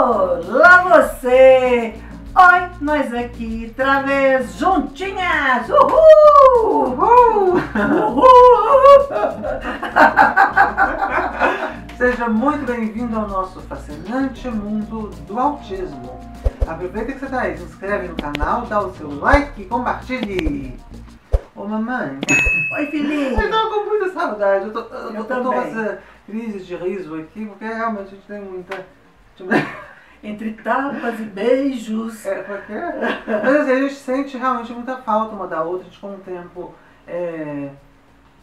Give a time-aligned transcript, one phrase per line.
[0.00, 1.94] Olá você!
[2.36, 5.66] Oi, nós aqui outra vez juntinhas!
[5.70, 6.90] Uhul!
[6.90, 7.54] Uhul!
[7.54, 8.26] Uhul!
[11.96, 16.20] Seja muito bem-vindo ao nosso fascinante mundo do autismo.
[16.68, 20.78] Aproveita que você está aí, se inscreve no canal, dá o seu like e compartilhe.
[21.54, 22.18] Ô mamãe,
[22.74, 23.50] Oi, eu filhinho!
[23.50, 24.66] tô com muita saudade.
[24.66, 28.10] Eu tô, eu, Eu tô- tô com essa crise de riso aqui, porque realmente a
[28.10, 28.84] gente tem muita.
[30.28, 32.24] Entre tapas e beijos.
[32.26, 32.72] É, porque...
[33.26, 35.84] Mas a gente sente realmente muita falta uma da outra.
[35.84, 36.74] Gente ficou um tempo
[37.06, 37.70] é,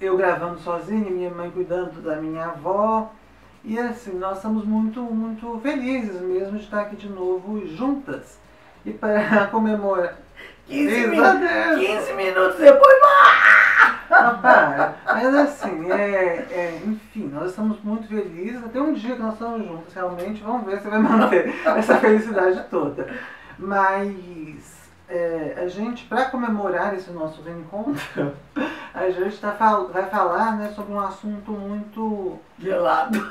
[0.00, 3.10] eu gravando sozinha, minha mãe cuidando da minha avó.
[3.64, 8.38] E assim, nós estamos muito, muito felizes mesmo de estar aqui de novo juntas.
[8.84, 10.18] E para comemorar.
[10.66, 11.86] 15, min- Exatamente.
[11.86, 12.94] 15 minutos depois.
[14.08, 18.64] Rapaz, mas assim, é, é, enfim, nós estamos muito felizes.
[18.64, 20.42] Até um dia que nós estamos juntos, realmente.
[20.42, 23.06] Vamos ver se vai manter essa felicidade toda.
[23.56, 28.34] Mas é, a gente, para comemorar esse nosso reencontro,
[28.92, 29.52] a gente tá,
[29.92, 32.36] vai falar né, sobre um assunto muito.
[32.58, 33.16] Gelado.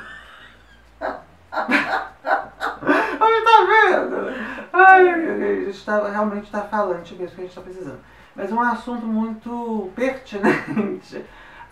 [3.20, 4.16] Olha, tá vendo?
[4.72, 8.00] Ai, a gente tá, realmente está falante mesmo que a gente está precisando.
[8.34, 11.22] Mas um assunto muito pertinente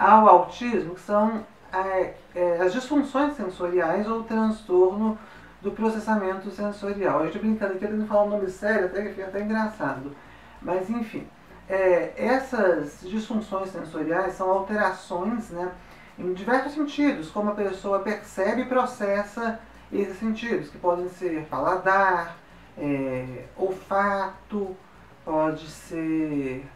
[0.02, 5.18] ao autismo, que são é, é, as disfunções sensoriais ou transtorno
[5.60, 7.20] do processamento sensorial.
[7.20, 10.14] A gente brincando aqui, tentando falar um nome sério, até que até engraçado.
[10.60, 11.26] Mas enfim,
[11.68, 15.70] é, essas disfunções sensoriais são alterações né,
[16.18, 19.60] em diversos sentidos, como a pessoa percebe e processa
[19.92, 22.36] esses sentidos, que podem ser paladar,
[22.76, 24.76] é, olfato,
[25.24, 26.66] pode ser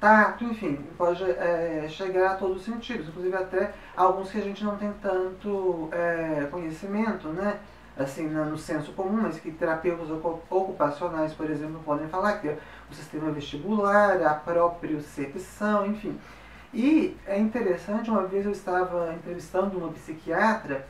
[0.00, 4.62] tato, enfim, pode é, chegar a todos os sentidos, inclusive até alguns que a gente
[4.64, 7.58] não tem tanto é, conhecimento, né?
[7.96, 12.58] Assim, no senso comum, mas que terapeutas ocu- ocupacionais, por exemplo, podem falar, que é
[12.90, 16.18] o sistema vestibular, a propriocepção, enfim.
[16.72, 20.84] E é interessante, uma vez eu estava entrevistando uma psiquiatra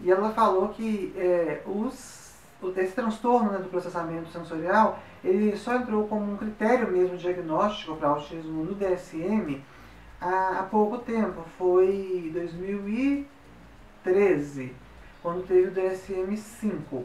[0.00, 2.27] e ela falou que é, os,
[2.76, 8.08] esse transtorno né, do processamento sensorial ele só entrou como um critério mesmo diagnóstico para
[8.08, 9.62] autismo no DSM
[10.20, 11.44] há, há pouco tempo.
[11.56, 14.74] Foi em 2013,
[15.22, 17.04] quando teve o DSM-5.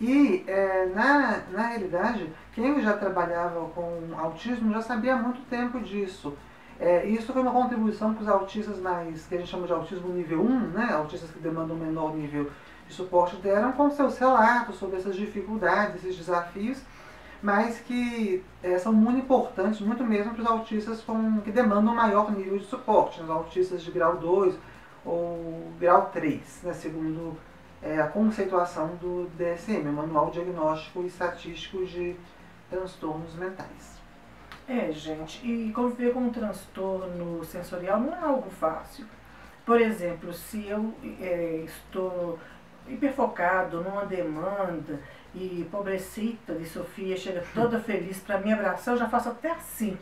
[0.00, 5.80] E é, na, na realidade, quem já trabalhava com autismo já sabia há muito tempo
[5.80, 6.32] disso.
[6.78, 10.14] É, isso foi uma contribuição que os autistas mais, que a gente chama de autismo
[10.14, 12.50] nível 1, né, autistas que demandam um menor nível
[12.90, 16.82] de suporte deram com seus relatos sobre essas dificuldades, esses desafios,
[17.40, 21.96] mas que é, são muito importantes, muito mesmo para os autistas com, que demandam um
[21.96, 24.58] maior nível de suporte, né, os autistas de grau 2
[25.04, 27.38] ou grau 3, né, segundo
[27.80, 32.16] é, a conceituação do DSM, o Manual Diagnóstico e Estatístico de
[32.68, 34.00] Transtornos Mentais.
[34.68, 39.06] É, gente, e conviver com um transtorno sensorial não é algo fácil.
[39.64, 42.38] Por exemplo, se eu é, estou
[42.90, 45.00] hiperfocado numa demanda
[45.34, 49.96] e pobrecita de Sofia chega toda feliz para me abraçar, eu já faço até assim.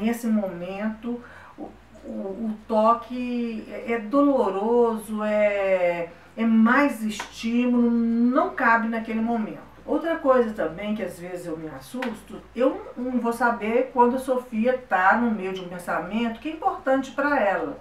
[0.00, 1.22] Nesse momento
[1.56, 1.70] o,
[2.04, 9.66] o, o toque é é doloroso, é, é mais estímulo, não cabe naquele momento.
[9.86, 14.18] Outra coisa também que às vezes eu me assusto, eu não vou saber quando a
[14.18, 17.78] Sofia está no meio de um pensamento que é importante para ela.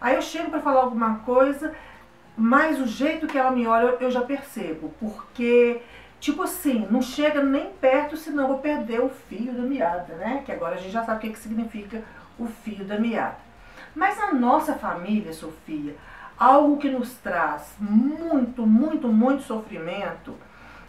[0.00, 1.72] Aí eu chego para falar alguma coisa,
[2.36, 5.80] mas o jeito que ela me olha eu- já percebo, porque
[6.20, 10.42] tipo assim, não chega nem perto, senão eu vou perder o fio da meada, né?
[10.44, 12.02] Que agora a gente já sabe o que, que significa
[12.38, 13.36] o fio da meada.
[13.94, 15.94] Mas a nossa família, Sofia,
[16.38, 20.34] algo que nos traz muito, muito, muito sofrimento,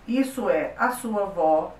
[0.07, 1.75] isso é a sua avó,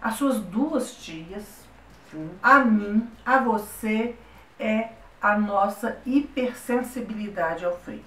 [0.00, 1.64] as suas duas tias,
[2.10, 2.30] Sim.
[2.42, 4.14] a mim, a você,
[4.58, 4.88] é
[5.20, 8.00] a nossa hipersensibilidade ao frio.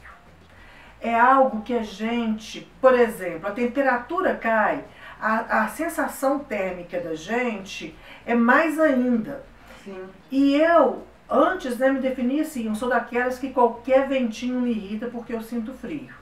[1.02, 4.84] É algo que a gente, por exemplo, a temperatura cai,
[5.20, 9.44] a, a sensação térmica da gente é mais ainda.
[9.84, 10.04] Sim.
[10.32, 15.08] E eu, antes, né, me definia assim, eu sou daquelas que qualquer ventinho me irrita
[15.08, 16.20] porque eu sinto frio.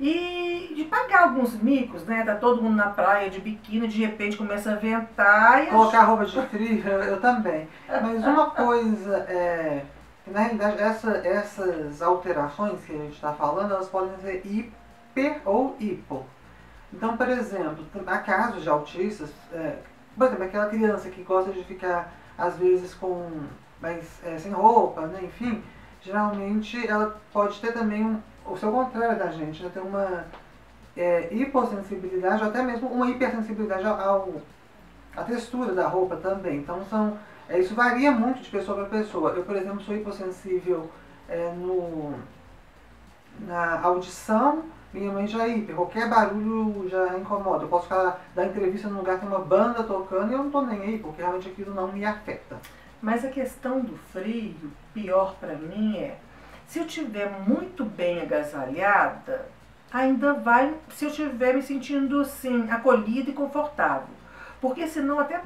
[0.00, 2.24] E de pagar alguns micos, né?
[2.24, 6.24] Tá todo mundo na praia de biquíni, de repente começa a ventar e Colocar roupa
[6.24, 7.68] de frio, eu também.
[7.88, 9.84] Mas uma coisa é.
[10.26, 15.76] Na realidade, essa- essas alterações que a gente está falando, elas podem ser hiper ou
[15.80, 16.24] hipo.
[16.92, 19.76] Então, por exemplo, há casos de autistas, é,
[20.16, 23.28] por exemplo, aquela criança que gosta de ficar, às vezes, com
[23.80, 25.20] mais, é, sem roupa, né?
[25.24, 25.62] enfim,
[26.02, 29.70] geralmente ela pode ter também um, o seu contrário da gente, né?
[29.72, 30.24] Ter uma
[30.96, 34.28] é, hipossensibilidade ou até mesmo uma hipersensibilidade ao,
[35.16, 36.58] à textura da roupa também.
[36.58, 37.16] Então são,
[37.58, 39.30] isso varia muito de pessoa para pessoa.
[39.30, 40.90] Eu, por exemplo, sou hipossensível
[41.28, 42.14] é, no,
[43.40, 45.74] na audição, minha mãe já é hiper.
[45.74, 47.64] Qualquer barulho já incomoda.
[47.64, 50.46] Eu posso ficar da entrevista num lugar que tem uma banda tocando e eu não
[50.46, 52.58] estou nem aí, porque realmente aquilo não me afeta.
[53.00, 56.18] Mas a questão do frio, pior para mim é,
[56.66, 59.46] se eu estiver muito bem agasalhada,
[59.92, 64.14] ainda vai, se eu estiver me sentindo assim, acolhida e confortável.
[64.62, 65.42] Porque senão até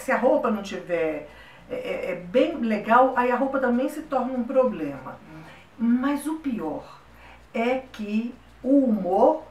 [0.00, 1.30] se a roupa não tiver
[1.70, 5.16] é, é, é bem legal, aí a roupa também se torna um problema.
[5.78, 6.82] Mas o pior
[7.54, 9.44] é que o humor.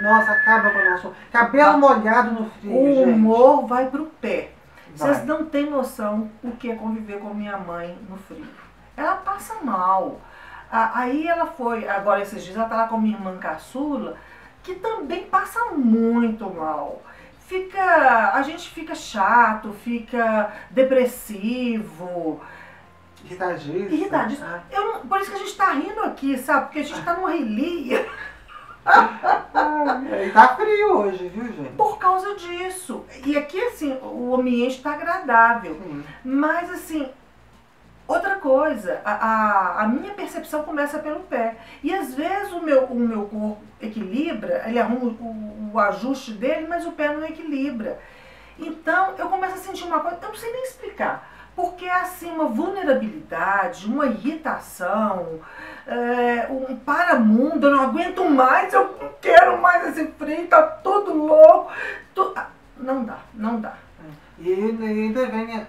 [0.00, 1.14] Nossa, acaba com o nosso.
[1.32, 2.72] Cabelo molhado no frio.
[2.72, 3.68] O humor gente.
[3.68, 4.52] vai pro pé.
[4.94, 5.14] Vai.
[5.14, 8.46] Vocês não têm noção o que é conviver com minha mãe no frio.
[8.96, 10.20] Ela passa mal.
[10.70, 14.16] Aí ela foi, agora esses dias, ela tá lá com minha irmã caçula,
[14.62, 17.02] que também passa muito mal.
[17.46, 17.91] Fica,
[18.30, 22.40] a gente fica chato, fica depressivo.
[23.24, 23.78] Irritadíssimo.
[23.78, 24.46] Irritadíssimo.
[24.46, 24.62] É.
[24.70, 26.66] Eu, por isso que a gente tá rindo aqui, sabe?
[26.66, 28.06] Porque a gente tá numa relia.
[30.26, 31.72] e tá frio hoje, viu, gente?
[31.76, 33.04] Por causa disso.
[33.24, 35.74] E aqui, assim, o ambiente tá agradável.
[35.74, 36.04] Sim.
[36.24, 37.08] Mas, assim,
[38.06, 41.56] outra coisa, a, a, a, minha percepção começa pelo pé.
[41.82, 46.66] E às vezes o meu, o meu corpo equilibra, ele arruma o, o ajuste dele,
[46.68, 47.98] mas o pé não equilibra.
[48.58, 51.30] Então eu começo a sentir uma coisa, eu não sei nem explicar.
[51.54, 55.40] Porque é assim, uma vulnerabilidade, uma irritação,
[55.86, 61.12] é, um paramundo, eu não aguento mais, eu não quero mais esse frio, tá tudo
[61.12, 61.70] louco.
[62.34, 62.46] Ah,
[62.76, 63.74] não dá, não dá.
[64.38, 65.66] E ainda vem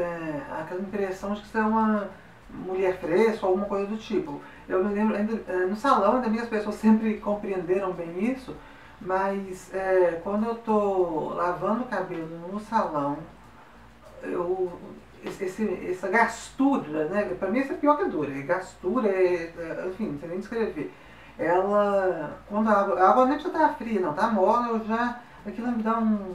[0.00, 2.08] é, aquela impressão de que você é uma
[2.50, 4.40] mulher fresca ou alguma coisa do tipo.
[4.68, 8.54] Eu me lembro, ainda, é, no salão, ainda bem as pessoas sempre compreenderam bem isso,
[9.00, 13.18] mas é, quando eu tô lavando o cabelo no salão,
[14.22, 14.72] eu
[15.24, 17.24] esse, essa gastura, né?
[17.38, 18.32] Para mim isso é pior que dura.
[18.32, 20.92] É gastura, é, é, enfim, não sei nem descrever.
[21.38, 25.20] Ela, quando a água, a água nem precisa estar fria, não, tá morna, eu já,
[25.46, 26.34] aquilo me dá um,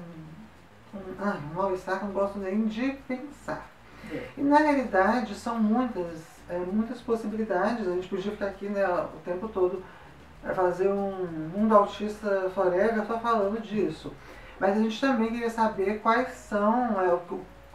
[1.19, 3.69] ah, um mal-estar que eu não gosto nem de pensar.
[4.11, 4.29] É.
[4.37, 9.19] E na realidade são muitas, é, muitas possibilidades, a gente podia ficar aqui né, o
[9.23, 9.83] tempo todo
[10.43, 11.25] é, fazer um
[11.55, 14.13] mundo autista forever só falando disso.
[14.59, 17.17] Mas a gente também queria saber quais são, é,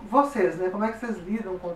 [0.02, 0.70] vocês, né?
[0.70, 1.74] Como é que vocês lidam com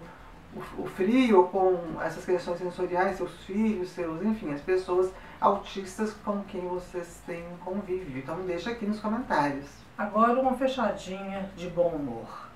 [0.79, 5.11] o, frio, com essas questões sensoriais, seus filhos, seus, enfim, as pessoas
[5.41, 8.19] autistas com quem vocês têm convívio.
[8.19, 9.82] Então deixa aqui nos comentários.
[9.97, 12.49] Agora uma fechadinha de bom humor.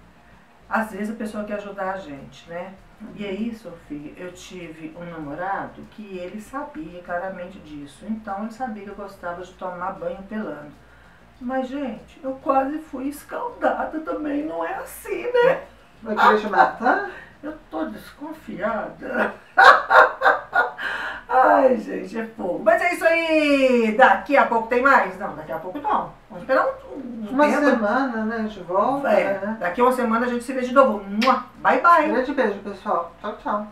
[0.68, 2.74] Às vezes a pessoa quer ajudar a gente, né?
[3.14, 8.06] E aí, Sofia, eu tive um namorado que ele sabia claramente disso.
[8.08, 10.72] Então ele sabia que eu gostava de tomar banho pelando.
[11.38, 15.66] Mas, gente, eu quase fui escaldada também, não é assim, né?
[16.02, 17.10] Vai querer te matar?
[17.42, 19.34] Eu tô desconfiada.
[21.28, 22.55] Ai, gente, é fogo.
[23.96, 25.18] Daqui a pouco tem mais?
[25.18, 26.10] Não, daqui a pouco não.
[26.28, 27.64] Vamos esperar um, um Uma tempo.
[27.64, 28.36] semana, né?
[28.36, 29.08] A gente volta.
[29.08, 29.56] É, né?
[29.60, 31.02] Daqui a uma semana a gente se vê de novo.
[31.58, 32.08] Bye, bye.
[32.08, 33.12] Grande beijo, pessoal.
[33.20, 33.66] Tchau, tchau.